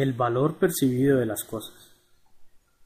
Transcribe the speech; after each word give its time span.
El 0.00 0.14
valor 0.14 0.54
percibido 0.54 1.18
de 1.18 1.26
las 1.26 1.44
cosas. 1.44 1.94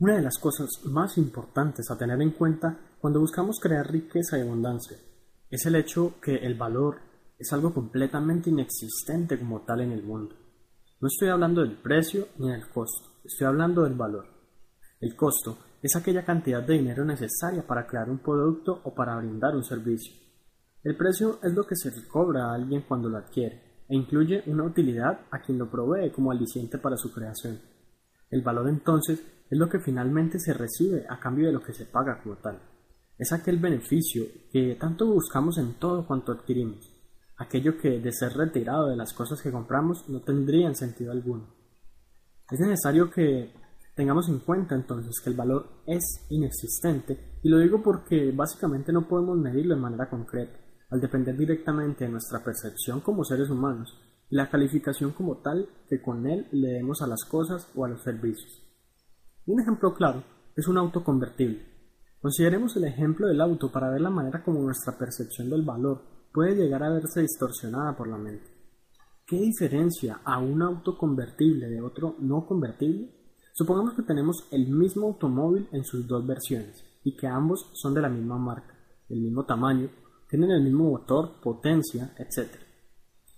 Una 0.01 0.17
de 0.17 0.23
las 0.23 0.37
cosas 0.37 0.69
más 0.87 1.17
importantes 1.17 1.89
a 1.89 1.97
tener 1.97 2.21
en 2.21 2.33
cuenta 2.33 2.77
cuando 3.01 3.21
buscamos 3.21 3.61
crear 3.63 3.89
riqueza 3.89 4.37
y 4.37 4.41
abundancia 4.41 4.97
es 5.49 5.65
el 5.65 5.77
hecho 5.77 6.15
que 6.21 6.35
el 6.35 6.57
valor 6.57 6.97
es 7.39 7.53
algo 7.53 7.73
completamente 7.73 8.51
inexistente 8.51 9.39
como 9.39 9.61
tal 9.61 9.83
en 9.83 9.93
el 9.93 10.03
mundo. 10.03 10.35
No 11.01 11.07
estoy 11.07 11.29
hablando 11.29 11.61
del 11.61 11.77
precio 11.77 12.27
ni 12.39 12.51
del 12.51 12.69
costo, 12.69 13.21
estoy 13.23 13.47
hablando 13.47 13.85
del 13.85 13.95
valor. 13.95 14.27
El 15.01 15.15
costo 15.15 15.57
es 15.81 15.95
aquella 15.95 16.25
cantidad 16.25 16.65
de 16.65 16.75
dinero 16.75 17.05
necesaria 17.05 17.65
para 17.65 17.87
crear 17.87 18.11
un 18.11 18.19
producto 18.19 18.81
o 18.83 18.93
para 18.93 19.17
brindar 19.19 19.55
un 19.55 19.63
servicio. 19.63 20.13
El 20.83 20.97
precio 20.97 21.39
es 21.45 21.55
lo 21.55 21.65
que 21.65 21.77
se 21.77 21.93
cobra 22.09 22.47
a 22.47 22.55
alguien 22.57 22.83
cuando 22.89 23.09
lo 23.09 23.19
adquiere 23.19 23.74
e 23.89 23.97
incluye 23.97 24.43
una 24.47 24.65
utilidad 24.65 25.21
a 25.31 25.41
quien 25.41 25.59
lo 25.59 25.71
provee 25.71 26.11
como 26.11 26.31
aliciente 26.31 26.79
para 26.79 26.97
su 26.97 27.13
creación. 27.13 27.61
El 28.31 28.43
valor 28.43 28.69
entonces 28.69 29.23
es 29.51 29.59
lo 29.59 29.69
que 29.69 29.81
finalmente 29.81 30.39
se 30.39 30.55
recibe 30.55 31.05
a 31.09 31.21
cambio 31.21 31.47
de 31.47 31.53
lo 31.53 31.63
que 31.63 31.73
se 31.73 31.87
paga 31.87 32.21
como 32.23 32.37
tal. 32.37 32.61
Es 33.19 33.33
aquel 33.33 33.59
beneficio 33.59 34.25
que 34.51 34.77
tanto 34.81 35.07
buscamos 35.07 35.59
en 35.59 35.75
todo 35.75 36.07
cuanto 36.07 36.33
adquirimos, 36.33 36.93
aquello 37.37 37.79
que 37.79 38.01
de 38.01 38.13
ser 38.13 38.33
retirado 38.33 38.89
de 38.89 38.97
las 38.97 39.13
cosas 39.13 39.41
que 39.41 39.53
compramos 39.53 40.09
no 40.09 40.21
tendría 40.23 40.73
sentido 40.75 41.13
alguno. 41.13 41.55
Es 42.51 42.59
necesario 42.59 43.11
que 43.11 43.53
tengamos 43.95 44.29
en 44.29 44.41
cuenta 44.41 44.75
entonces 44.75 45.21
que 45.23 45.31
el 45.31 45.37
valor 45.37 45.83
es 45.87 46.27
inexistente 46.31 47.39
y 47.43 47.49
lo 47.49 47.59
digo 47.59 47.83
porque 47.83 48.33
básicamente 48.33 48.93
no 48.93 49.07
podemos 49.07 49.39
medirlo 49.39 49.75
de 49.75 49.81
manera 49.81 50.11
concreta 50.11 50.59
al 50.95 51.01
depender 51.01 51.37
directamente 51.37 52.05
de 52.05 52.11
nuestra 52.13 52.45
percepción 52.45 53.01
como 53.01 53.25
seres 53.25 53.51
humanos 53.51 53.99
la 54.31 54.49
calificación 54.49 55.11
como 55.11 55.39
tal 55.39 55.69
que 55.89 56.01
con 56.01 56.25
él 56.25 56.47
le 56.53 56.69
demos 56.69 57.03
a 57.03 57.09
las 57.09 57.25
cosas 57.25 57.69
o 57.75 57.85
a 57.85 57.89
los 57.89 58.05
servicios. 58.05 58.63
Un 59.45 59.61
ejemplo 59.61 59.93
claro 59.93 60.23
es 60.55 60.69
un 60.69 60.79
auto 60.79 61.03
convertible. 61.03 61.67
Consideremos 62.21 62.77
el 62.77 62.85
ejemplo 62.85 63.27
del 63.27 63.41
auto 63.41 63.73
para 63.73 63.91
ver 63.91 64.03
la 64.03 64.11
manera 64.11 64.45
como 64.45 64.63
nuestra 64.63 64.97
percepción 64.97 65.51
del 65.51 65.63
valor 65.63 66.01
puede 66.33 66.55
llegar 66.55 66.85
a 66.85 66.91
verse 66.91 67.23
distorsionada 67.23 67.97
por 67.97 68.07
la 68.07 68.17
mente. 68.17 68.47
¿Qué 69.27 69.41
diferencia 69.41 70.21
a 70.25 70.39
un 70.39 70.63
auto 70.63 70.97
convertible 70.97 71.69
de 71.69 71.81
otro 71.81 72.15
no 72.21 72.47
convertible? 72.47 73.11
Supongamos 73.53 73.95
que 73.95 74.03
tenemos 74.03 74.47
el 74.53 74.69
mismo 74.69 75.09
automóvil 75.09 75.69
en 75.73 75.85
sus 75.85 76.07
dos 76.07 76.25
versiones 76.25 76.85
y 77.03 77.17
que 77.17 77.27
ambos 77.27 77.69
son 77.73 77.95
de 77.95 78.01
la 78.01 78.09
misma 78.09 78.39
marca, 78.39 78.77
el 79.09 79.21
mismo 79.21 79.45
tamaño 79.45 79.91
tienen 80.35 80.51
el 80.51 80.65
mismo 80.65 80.91
motor, 80.91 81.41
potencia, 81.41 82.13
etc. 82.19 82.51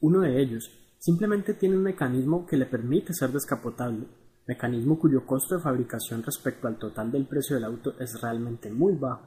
Uno 0.00 0.20
de 0.20 0.40
ellos 0.40 0.70
simplemente 0.98 1.52
tiene 1.52 1.76
un 1.76 1.82
mecanismo 1.82 2.46
que 2.46 2.56
le 2.56 2.64
permite 2.64 3.12
ser 3.12 3.32
descapotable, 3.32 4.06
mecanismo 4.46 4.98
cuyo 4.98 5.26
costo 5.26 5.56
de 5.56 5.62
fabricación 5.62 6.22
respecto 6.22 6.68
al 6.68 6.78
total 6.78 7.12
del 7.12 7.26
precio 7.26 7.54
del 7.54 7.66
auto 7.66 8.00
es 8.00 8.18
realmente 8.22 8.70
muy 8.70 8.94
bajo. 8.94 9.26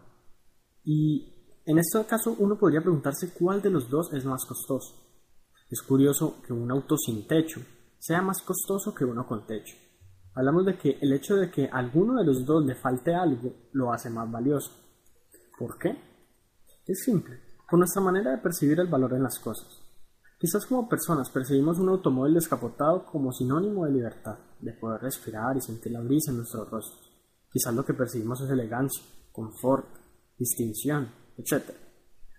Y 0.83 1.61
en 1.63 1.77
este 1.77 2.03
caso 2.05 2.35
uno 2.39 2.57
podría 2.57 2.81
preguntarse 2.81 3.35
cuál 3.37 3.61
de 3.61 3.69
los 3.69 3.87
dos 3.87 4.11
es 4.13 4.25
más 4.25 4.45
costoso. 4.47 4.95
Es 5.69 5.83
curioso 5.83 6.41
que 6.41 6.53
un 6.53 6.71
auto 6.71 6.97
sin 6.97 7.27
techo 7.27 7.61
sea 7.99 8.23
más 8.23 8.41
costoso 8.41 8.95
que 8.95 9.05
uno 9.05 9.27
con 9.27 9.45
techo. 9.45 9.75
Hablamos 10.33 10.65
de 10.65 10.75
que 10.75 10.97
el 11.01 11.13
hecho 11.13 11.35
de 11.35 11.51
que 11.51 11.69
a 11.71 11.77
alguno 11.77 12.15
de 12.15 12.25
los 12.25 12.43
dos 12.47 12.65
le 12.65 12.73
falte 12.73 13.13
algo 13.13 13.53
lo 13.73 13.93
hace 13.93 14.09
más 14.09 14.31
valioso. 14.31 14.71
¿Por 15.59 15.77
qué? 15.77 15.95
Es 16.87 17.03
simple 17.03 17.48
con 17.69 17.79
nuestra 17.79 18.01
manera 18.01 18.31
de 18.31 18.39
percibir 18.39 18.79
el 18.79 18.87
valor 18.87 19.13
en 19.13 19.23
las 19.23 19.39
cosas. 19.39 19.67
Quizás 20.39 20.65
como 20.65 20.87
personas 20.87 21.29
percibimos 21.29 21.79
un 21.79 21.89
automóvil 21.89 22.33
descapotado 22.33 23.05
como 23.05 23.31
sinónimo 23.31 23.85
de 23.85 23.91
libertad, 23.91 24.37
de 24.59 24.73
poder 24.73 25.01
respirar 25.01 25.57
y 25.57 25.61
sentir 25.61 25.91
la 25.91 26.01
brisa 26.01 26.31
en 26.31 26.37
nuestros 26.37 26.69
rostros. 26.69 27.11
Quizás 27.51 27.73
lo 27.75 27.83
que 27.83 27.93
percibimos 27.93 28.41
es 28.41 28.49
elegancia, 28.49 29.03
confort, 29.31 29.87
distinción, 30.37 31.11
etc. 31.37 31.71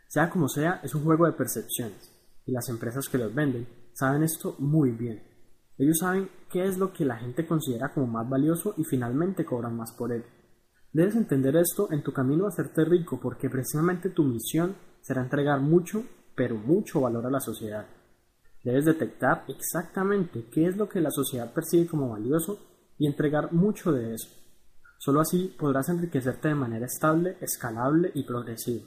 Sea 0.08 0.30
como 0.30 0.48
sea, 0.48 0.80
es 0.82 0.94
un 0.94 1.04
juego 1.04 1.26
de 1.26 1.32
percepciones, 1.32 2.10
y 2.46 2.52
las 2.52 2.68
empresas 2.68 3.08
que 3.08 3.18
los 3.18 3.34
venden 3.34 3.68
saben 3.92 4.22
esto 4.22 4.56
muy 4.58 4.92
bien. 4.92 5.22
Ellos 5.76 5.98
saben 5.98 6.28
qué 6.50 6.64
es 6.64 6.78
lo 6.78 6.92
que 6.92 7.04
la 7.04 7.16
gente 7.16 7.46
considera 7.46 7.92
como 7.92 8.06
más 8.06 8.28
valioso 8.28 8.74
y 8.76 8.84
finalmente 8.84 9.44
cobran 9.44 9.76
más 9.76 9.92
por 9.92 10.12
él. 10.12 10.24
Debes 10.92 11.14
entender 11.14 11.54
esto 11.56 11.92
en 11.92 12.02
tu 12.02 12.12
camino 12.12 12.46
a 12.46 12.48
hacerte 12.48 12.84
rico 12.84 13.20
porque 13.20 13.48
precisamente 13.48 14.10
tu 14.10 14.24
misión 14.24 14.74
será 15.02 15.22
entregar 15.22 15.60
mucho, 15.60 16.04
pero 16.34 16.56
mucho 16.56 17.00
valor 17.00 17.26
a 17.26 17.30
la 17.30 17.40
sociedad. 17.40 17.86
Debes 18.62 18.84
detectar 18.84 19.44
exactamente 19.48 20.46
qué 20.52 20.66
es 20.66 20.76
lo 20.76 20.88
que 20.88 21.00
la 21.00 21.10
sociedad 21.10 21.52
percibe 21.52 21.86
como 21.86 22.10
valioso 22.10 22.58
y 22.98 23.06
entregar 23.06 23.52
mucho 23.52 23.92
de 23.92 24.14
eso. 24.14 24.28
Solo 24.98 25.20
así 25.20 25.54
podrás 25.58 25.88
enriquecerte 25.88 26.48
de 26.48 26.54
manera 26.54 26.84
estable, 26.84 27.38
escalable 27.40 28.10
y 28.14 28.22
progresiva. 28.24 28.84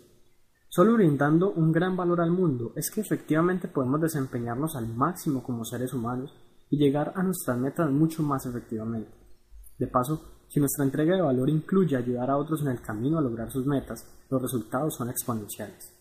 Solo 0.70 0.94
brindando 0.94 1.52
un 1.52 1.72
gran 1.72 1.96
valor 1.96 2.22
al 2.22 2.32
mundo 2.32 2.74
es 2.76 2.92
que 2.92 3.02
efectivamente 3.02 3.68
podemos 3.68 4.02
desempeñarnos 4.02 4.76
al 4.76 4.88
máximo 4.88 5.44
como 5.44 5.66
seres 5.66 5.94
humanos 5.94 6.34
y 6.70 6.78
llegar 6.78 7.14
a 7.16 7.24
nuestras 7.24 7.58
metas 7.58 7.92
mucho 7.92 8.22
más 8.24 8.46
efectivamente. 8.46 9.12
De 9.78 9.88
paso, 9.88 10.46
si 10.48 10.60
nuestra 10.60 10.86
entrega 10.86 11.16
de 11.16 11.22
valor 11.22 11.50
incluye 11.50 11.96
ayudar 11.96 12.30
a 12.30 12.38
otros 12.38 12.62
en 12.62 12.68
el 12.68 12.82
camino 12.82 13.18
a 13.18 13.22
lograr 13.22 13.52
sus 13.52 13.66
metas, 13.66 14.06
los 14.30 14.42
resultados 14.42 14.96
son 14.96 15.10
exponenciales. 15.10 15.92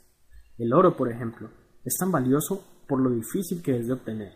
El 0.59 0.73
oro, 0.73 0.97
por 0.97 1.11
ejemplo, 1.11 1.49
es 1.85 1.97
tan 1.99 2.13
valioso 2.13 2.63
por 2.87 3.01
lo 3.01 3.11
difícil 3.11 3.63
que 3.63 3.79
es 3.79 3.87
de 3.87 3.95
obtener. 3.95 4.33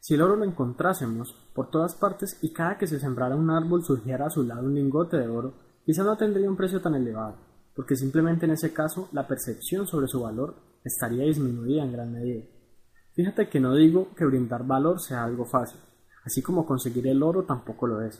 Si 0.00 0.14
el 0.14 0.22
oro 0.22 0.36
lo 0.36 0.44
encontrásemos 0.44 1.34
por 1.54 1.70
todas 1.70 1.94
partes 1.94 2.38
y 2.40 2.52
cada 2.52 2.78
que 2.78 2.86
se 2.86 2.98
sembrara 2.98 3.36
un 3.36 3.50
árbol 3.50 3.84
surgiera 3.84 4.26
a 4.26 4.30
su 4.30 4.42
lado 4.42 4.66
un 4.66 4.74
lingote 4.74 5.18
de 5.18 5.28
oro, 5.28 5.54
quizá 5.84 6.02
no 6.02 6.16
tendría 6.16 6.48
un 6.48 6.56
precio 6.56 6.80
tan 6.80 6.94
elevado, 6.94 7.36
porque 7.76 7.96
simplemente 7.96 8.46
en 8.46 8.52
ese 8.52 8.72
caso 8.72 9.08
la 9.12 9.28
percepción 9.28 9.86
sobre 9.86 10.08
su 10.08 10.22
valor 10.22 10.56
estaría 10.82 11.24
disminuida 11.24 11.84
en 11.84 11.92
gran 11.92 12.12
medida. 12.12 12.44
Fíjate 13.12 13.50
que 13.50 13.60
no 13.60 13.74
digo 13.74 14.14
que 14.16 14.24
brindar 14.24 14.66
valor 14.66 15.00
sea 15.00 15.24
algo 15.24 15.44
fácil, 15.44 15.80
así 16.24 16.40
como 16.40 16.64
conseguir 16.64 17.06
el 17.06 17.22
oro 17.22 17.44
tampoco 17.44 17.86
lo 17.86 18.00
es, 18.00 18.18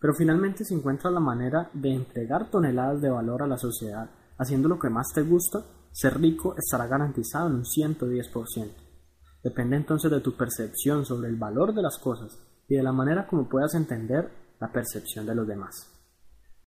pero 0.00 0.14
finalmente 0.14 0.64
se 0.64 0.74
encuentra 0.74 1.10
la 1.10 1.20
manera 1.20 1.70
de 1.72 1.92
entregar 1.92 2.50
toneladas 2.50 3.00
de 3.00 3.10
valor 3.10 3.42
a 3.42 3.48
la 3.48 3.58
sociedad 3.58 4.08
haciendo 4.38 4.68
lo 4.68 4.78
que 4.78 4.90
más 4.90 5.08
te 5.14 5.22
gusta 5.22 5.64
ser 5.96 6.20
rico 6.20 6.54
estará 6.58 6.86
garantizado 6.86 7.48
en 7.48 7.54
un 7.54 7.64
110%. 7.64 8.70
Depende 9.42 9.76
entonces 9.76 10.10
de 10.10 10.20
tu 10.20 10.36
percepción 10.36 11.06
sobre 11.06 11.30
el 11.30 11.36
valor 11.36 11.72
de 11.72 11.80
las 11.80 11.96
cosas 11.96 12.38
y 12.68 12.76
de 12.76 12.82
la 12.82 12.92
manera 12.92 13.26
como 13.26 13.48
puedas 13.48 13.74
entender 13.74 14.30
la 14.60 14.70
percepción 14.70 15.24
de 15.24 15.34
los 15.34 15.46
demás. 15.46 15.95